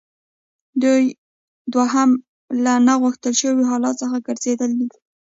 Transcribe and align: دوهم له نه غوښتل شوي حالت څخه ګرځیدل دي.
دوهم 1.73 2.09
له 2.63 2.73
نه 2.87 2.93
غوښتل 3.01 3.33
شوي 3.41 3.63
حالت 3.69 3.95
څخه 4.01 4.17
ګرځیدل 4.27 4.71
دي. 4.79 4.87